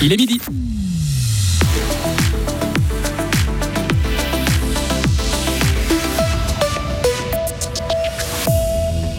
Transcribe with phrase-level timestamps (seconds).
[0.00, 0.40] Il est midi.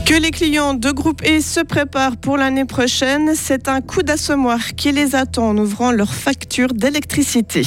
[0.06, 4.76] Que les clients de groupe E se préparent pour l'année prochaine, c'est un coup d'assommoir
[4.78, 7.64] qui les attend en ouvrant leur facture d'électricité.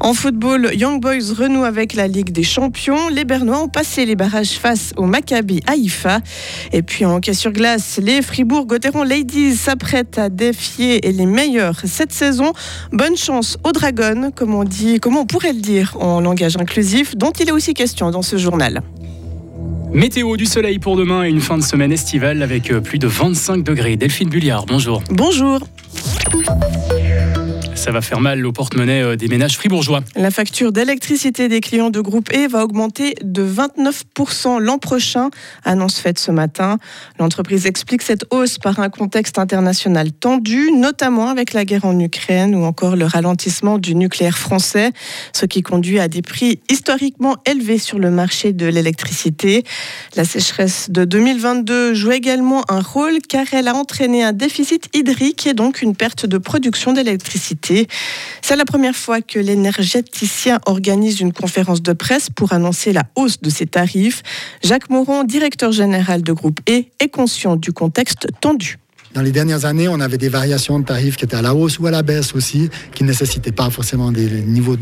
[0.00, 3.08] En football, Young Boys renoue avec la Ligue des Champions.
[3.08, 6.20] Les Bernois ont passé les barrages face au Maccabi Haïfa.
[6.72, 12.12] Et puis en hockey sur glace, les Fribourg-Gotteron Ladies s'apprêtent à défier les meilleurs cette
[12.12, 12.52] saison.
[12.92, 17.16] Bonne chance aux Dragons, comme on dit, comment on pourrait le dire en langage inclusif,
[17.16, 18.82] dont il est aussi question dans ce journal.
[19.92, 23.06] Météo du soleil pour demain et une fin de semaine estivale avec euh, plus de
[23.06, 23.96] 25 degrés.
[23.96, 25.02] Delphine Bulliard, bonjour.
[25.10, 25.60] Bonjour.
[27.82, 30.04] Ça va faire mal au porte-monnaie euh, des ménages fribourgeois.
[30.14, 35.30] La facture d'électricité des clients de groupe E va augmenter de 29% l'an prochain,
[35.64, 36.78] annonce faite ce matin.
[37.18, 42.54] L'entreprise explique cette hausse par un contexte international tendu, notamment avec la guerre en Ukraine
[42.54, 44.92] ou encore le ralentissement du nucléaire français,
[45.32, 49.64] ce qui conduit à des prix historiquement élevés sur le marché de l'électricité.
[50.14, 55.48] La sécheresse de 2022 joue également un rôle car elle a entraîné un déficit hydrique
[55.48, 57.71] et donc une perte de production d'électricité.
[58.40, 63.40] C'est la première fois que l'énergéticien organise une conférence de presse pour annoncer la hausse
[63.40, 64.22] de ses tarifs.
[64.62, 68.78] Jacques Moron, directeur général de groupe E, est conscient du contexte tendu.
[69.14, 71.78] Dans les dernières années, on avait des variations de tarifs qui étaient à la hausse
[71.78, 74.76] ou à la baisse aussi, qui ne nécessitaient pas forcément des niveaux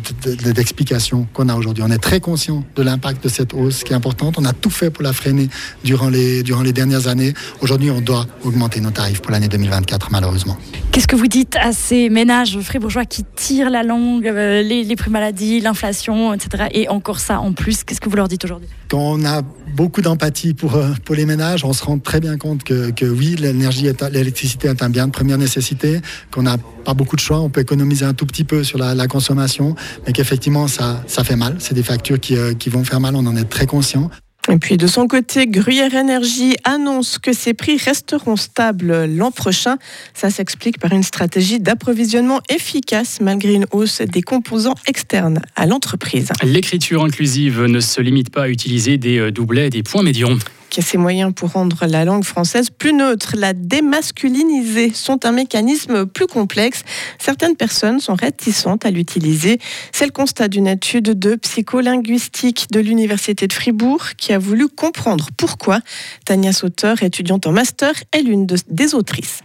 [0.55, 1.83] d'explication qu'on a aujourd'hui.
[1.84, 4.36] On est très conscient de l'impact de cette hausse qui est importante.
[4.39, 5.48] On a tout fait pour la freiner
[5.83, 7.34] durant les, durant les dernières années.
[7.61, 10.56] Aujourd'hui, on doit augmenter nos tarifs pour l'année 2024, malheureusement.
[10.92, 14.97] Qu'est-ce que vous dites à ces ménages fribourgeois qui tirent la langue, euh, les, les
[14.97, 16.69] prix maladies, l'inflation, etc.
[16.73, 18.69] Et encore ça en plus, qu'est-ce que vous leur dites aujourd'hui?
[18.89, 19.42] Quand on a
[19.75, 23.06] beaucoup d'empathie pour, euh, pour les ménages, on se rend très bien compte que, que
[23.06, 27.20] oui, l'énergie est l'électricité est un bien de première nécessité, qu'on n'a pas beaucoup de
[27.20, 29.74] choix, on peut économiser un tout petit peu sur la, consommation,
[30.06, 31.56] mais qu'effectivement, ça, ça fait mal.
[31.58, 34.10] C'est des factures qui, euh, qui vont faire mal, on en est très conscient.
[34.50, 39.77] Et puis de son côté, Gruyère Énergie annonce que ses prix resteront stables l'an prochain.
[40.14, 46.30] Ça s'explique par une stratégie d'approvisionnement efficace malgré une hausse des composants externes à l'entreprise.
[46.42, 50.36] L'écriture inclusive ne se limite pas à utiliser des euh, doublets et des points médians
[50.70, 53.35] qui a ses moyens pour rendre la langue française plus neutre.
[53.36, 56.83] La démasculiniser sont un mécanisme plus complexe.
[57.19, 59.58] Certaines personnes sont réticentes à l'utiliser.
[59.92, 65.29] C'est le constat d'une étude de psycholinguistique de l'Université de Fribourg qui a voulu comprendre
[65.36, 65.81] pourquoi.
[66.25, 69.41] Tania Sauter, étudiante en master, est l'une des autrices.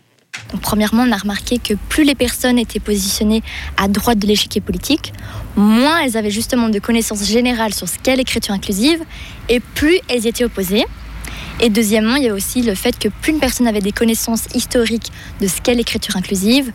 [0.62, 3.42] premièrement, on a remarqué que plus les personnes étaient positionnées
[3.78, 5.13] à droite de l'échiquier politique,
[5.56, 9.02] moins elles avaient justement de connaissances générales sur ce qu'est l'écriture inclusive,
[9.50, 10.86] et plus elles étaient opposées.
[11.61, 14.45] Et deuxièmement, il y a aussi le fait que plus une personne avait des connaissances
[14.53, 16.71] historiques de ce qu'est l'écriture inclusive,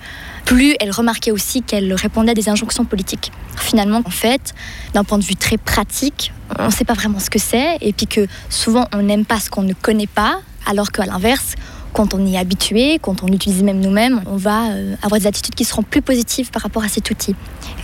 [0.47, 3.31] plus elle remarquait aussi qu'elle répondait à des injonctions politiques.
[3.57, 4.55] Finalement, en fait,
[4.95, 7.93] d'un point de vue très pratique, on ne sait pas vraiment ce que c'est, et
[7.93, 11.55] puis que souvent on n'aime pas ce qu'on ne connaît pas, alors qu'à l'inverse,
[11.93, 15.27] quand on y est habitué, quand on l'utilise même nous-mêmes, on va euh, avoir des
[15.27, 17.35] attitudes qui seront plus positives par rapport à cet outil.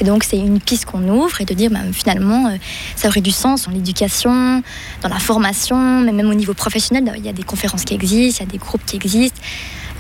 [0.00, 2.56] Et donc c'est une piste qu'on ouvre et de dire bah, finalement euh,
[2.94, 4.62] ça aurait du sens dans l'éducation,
[5.02, 8.44] dans la formation, mais même au niveau professionnel, il y a des conférences qui existent,
[8.44, 9.40] il y a des groupes qui existent,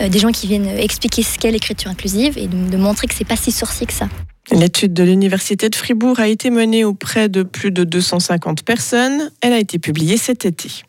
[0.00, 3.14] euh, des gens qui viennent expliquer ce qu'est l'écriture inclusive et de, de montrer que
[3.14, 4.08] c'est pas si sorcier que ça.
[4.52, 9.30] L'étude de l'Université de Fribourg a été menée auprès de plus de 250 personnes.
[9.40, 10.84] Elle a été publiée cet été.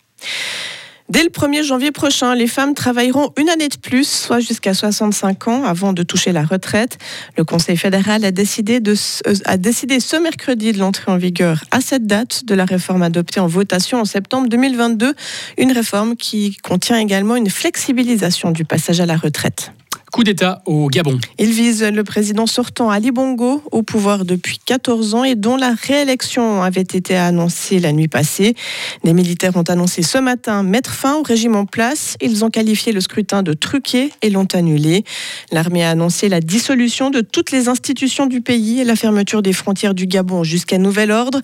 [1.10, 5.48] Dès le 1er janvier prochain, les femmes travailleront une année de plus, soit jusqu'à 65
[5.48, 6.98] ans, avant de toucher la retraite.
[7.38, 8.94] Le Conseil fédéral a décidé, de,
[9.26, 13.04] euh, a décidé ce mercredi de l'entrée en vigueur à cette date de la réforme
[13.04, 15.14] adoptée en votation en septembre 2022.
[15.58, 19.72] Une réforme qui contient également une flexibilisation du passage à la retraite.
[20.12, 21.20] Coup d'État au Gabon.
[21.38, 25.74] Il vise le président sortant Ali Bongo au pouvoir depuis 14 ans et dont la
[25.76, 28.56] réélection avait été annoncée la nuit passée.
[29.04, 32.16] Les militaires ont annoncé ce matin mettre fin au régime en place.
[32.22, 35.04] Ils ont qualifié le scrutin de truqué et l'ont annulé.
[35.52, 39.54] L'armée a annoncé la dissolution de toutes les institutions du pays et la fermeture des
[39.54, 41.42] frontières du Gabon jusqu'à nouvel ordre.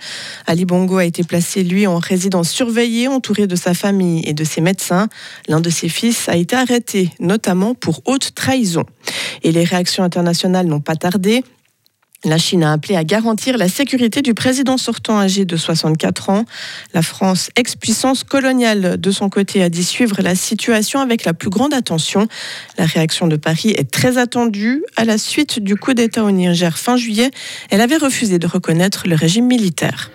[0.47, 4.45] Ali Bongo a été placé, lui, en résidence surveillée, entouré de sa famille et de
[4.45, 5.09] ses médecins.
[5.49, 8.85] L'un de ses fils a été arrêté, notamment pour haute trahison
[9.43, 11.43] et les réactions internationales n'ont pas tardé.
[12.25, 16.45] La Chine a appelé à garantir la sécurité du président sortant âgé de 64 ans.
[16.93, 21.49] La France, ex-puissance coloniale de son côté, a dit suivre la situation avec la plus
[21.49, 22.27] grande attention.
[22.77, 24.83] La réaction de Paris est très attendue.
[24.95, 27.29] À la suite du coup d'État au Niger fin juillet,
[27.69, 30.09] elle avait refusé de reconnaître le régime militaire.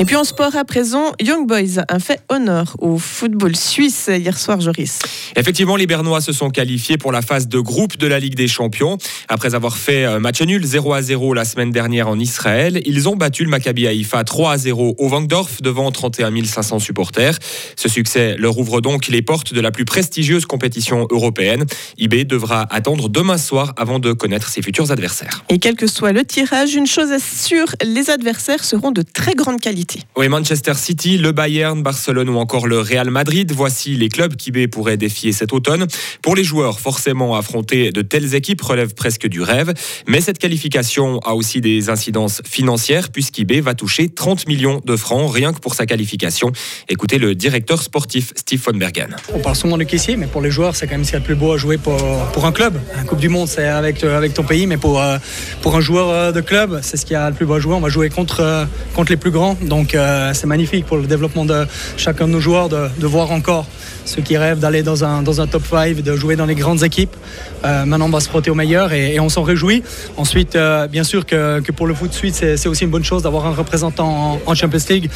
[0.00, 4.38] Et puis en sport à présent, Young Boys a fait honneur au football suisse hier
[4.38, 5.00] soir, Joris.
[5.36, 8.48] Effectivement, les Bernois se sont qualifiés pour la phase de groupe de la Ligue des
[8.48, 8.96] Champions.
[9.28, 13.10] Après avoir fait euh, match nul 0 à 0 la semaine dernière en Israël, ils
[13.10, 17.38] ont battu le Maccabi Haïfa 3 à 0 au Wangdorf devant 31 500 supporters.
[17.76, 21.66] Ce succès leur ouvre donc les portes de la plus prestigieuse compétition européenne.
[21.98, 25.44] IB devra attendre demain soir avant de connaître ses futurs adversaires.
[25.50, 29.34] Et quel que soit le tirage, une chose est sûre, les adversaires seront de très
[29.34, 29.89] grande qualité.
[30.16, 34.68] Oui, Manchester City, le Bayern, Barcelone ou encore le Real Madrid, voici les clubs qu'IB
[34.70, 35.86] pourrait défier cet automne.
[36.22, 39.72] Pour les joueurs, forcément, affronter de telles équipes relève presque du rêve.
[40.06, 45.32] Mais cette qualification a aussi des incidences financières puisqu'IB va toucher 30 millions de francs
[45.32, 46.52] rien que pour sa qualification.
[46.88, 49.16] Écoutez le directeur sportif Steve von Bergen.
[49.34, 51.16] On parle souvent de caissier, mais pour les joueurs, c'est quand même ce qu'il y
[51.16, 51.96] a de plus beau à jouer pour,
[52.32, 52.78] pour un club.
[52.96, 55.18] Un Coupe du Monde, c'est avec, avec ton pays, mais pour, euh,
[55.62, 57.60] pour un joueur euh, de club, c'est ce qu'il y a le plus beau à
[57.60, 57.74] jouer.
[57.74, 58.64] On va jouer contre, euh,
[58.94, 59.56] contre les plus grands.
[59.62, 61.66] Donc euh, c'est magnifique pour le développement de
[61.96, 63.66] chacun de nos joueurs de, voir encore
[64.04, 66.82] ceux qui rêvent d'aller dans un, dans un top 5, de jouer dans les grandes
[66.82, 67.16] équipes.
[67.64, 69.82] Euh, maintenant, on va se frotter au meilleur et, on s'en réjouit.
[70.16, 73.46] Ensuite, euh, bien sûr que, pour le foot suite, c'est aussi une bonne chose d'avoir
[73.46, 75.10] un représentant en, Champions League.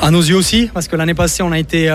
[0.00, 1.90] À nos yeux aussi, parce que l'année passée, on a été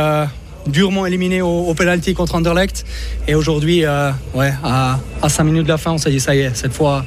[0.68, 2.86] durement éliminé au, au, penalty contre Anderlecht.
[3.28, 3.86] Et aujourd'hui,
[4.34, 6.74] ouais, à, à 5 minutes de la fin, on s'est dit ça y est, cette
[6.74, 7.06] fois,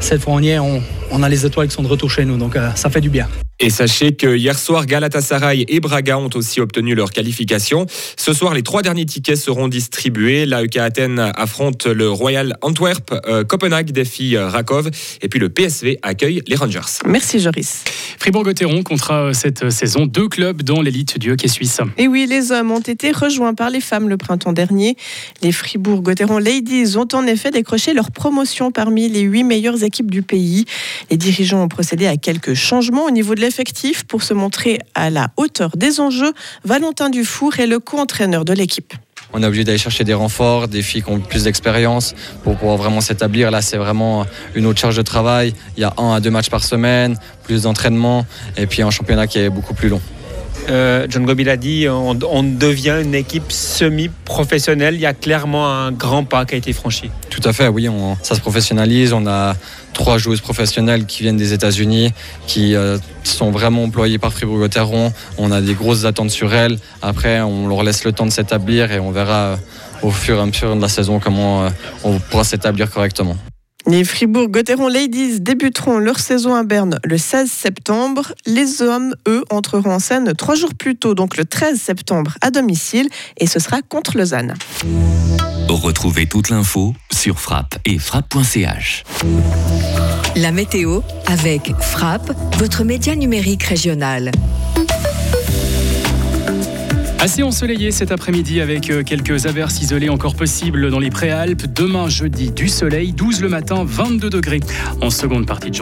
[0.00, 2.36] cette fois on y est, on a les étoiles qui sont de retour chez nous.
[2.36, 3.28] Donc ça fait du bien.
[3.64, 7.86] Et sachez que hier soir, Galatasaray et Braga ont aussi obtenu leur qualification.
[8.16, 10.46] Ce soir, les trois derniers tickets seront distribués.
[10.46, 16.42] L'AEK Athènes affronte le Royal Antwerp, euh, Copenhague défie Rakov et puis le PSV accueille
[16.48, 16.80] les Rangers.
[17.06, 17.84] Merci Joris.
[18.18, 21.80] Fribourg-Gotteron comptera cette saison deux clubs dans l'élite du hockey suisse.
[21.98, 24.96] Et oui, les hommes ont été rejoints par les femmes le printemps dernier.
[25.40, 30.22] Les Fribourg-Gotteron Ladies ont en effet décroché leur promotion parmi les huit meilleures équipes du
[30.22, 30.64] pays.
[31.12, 33.40] Les dirigeants ont procédé à quelques changements au niveau de
[34.08, 36.32] pour se montrer à la hauteur des enjeux.
[36.64, 38.94] Valentin Dufour est le co-entraîneur de l'équipe.
[39.34, 42.14] On est obligé d'aller chercher des renforts, des filles qui ont plus d'expérience
[42.44, 43.50] pour pouvoir vraiment s'établir.
[43.50, 45.54] Là, c'est vraiment une autre charge de travail.
[45.76, 48.26] Il y a un à deux matchs par semaine, plus d'entraînement
[48.56, 50.02] et puis un championnat qui est beaucoup plus long.
[50.68, 54.94] Euh, John Gobi l'a dit, on, devient une équipe semi-professionnelle.
[54.94, 57.10] Il y a clairement un grand pas qui a été franchi.
[57.30, 59.12] Tout à fait, oui, on, ça se professionnalise.
[59.12, 59.54] On a
[59.92, 62.12] trois joueuses professionnelles qui viennent des États-Unis,
[62.46, 65.12] qui euh, sont vraiment employées par Fribourg-Gotteron.
[65.38, 66.78] On a des grosses attentes sur elles.
[67.02, 69.56] Après, on leur laisse le temps de s'établir et on verra euh,
[70.02, 71.68] au fur et à mesure de la saison comment
[72.02, 73.36] on pourra s'établir correctement.
[73.86, 78.32] Les Fribourg-Gotteron Ladies débuteront leur saison à Berne le 16 septembre.
[78.46, 82.50] Les hommes, eux, entreront en scène trois jours plus tôt, donc le 13 septembre, à
[82.50, 83.08] domicile,
[83.38, 84.54] et ce sera contre Lausanne.
[85.68, 89.04] Retrouvez toute l'info sur frappe et frappe.ch.
[90.36, 94.30] La météo avec Frappe, votre média numérique régional.
[97.22, 101.72] Assez ensoleillé cet après-midi avec quelques averses isolées encore possibles dans les préalpes.
[101.72, 104.58] Demain jeudi, du soleil, 12 le matin, 22 degrés
[105.00, 105.80] en seconde partie de journée.